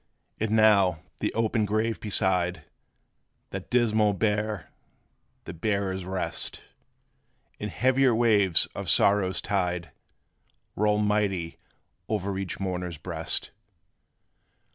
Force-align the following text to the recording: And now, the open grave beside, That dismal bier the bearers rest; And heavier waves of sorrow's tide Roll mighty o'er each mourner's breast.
And 0.39 0.53
now, 0.53 1.03
the 1.19 1.31
open 1.35 1.63
grave 1.63 1.99
beside, 1.99 2.63
That 3.51 3.69
dismal 3.69 4.13
bier 4.13 4.71
the 5.43 5.53
bearers 5.53 6.05
rest; 6.05 6.63
And 7.59 7.69
heavier 7.69 8.15
waves 8.15 8.65
of 8.73 8.89
sorrow's 8.89 9.41
tide 9.43 9.91
Roll 10.75 10.97
mighty 10.97 11.59
o'er 12.09 12.39
each 12.39 12.59
mourner's 12.59 12.97
breast. 12.97 13.51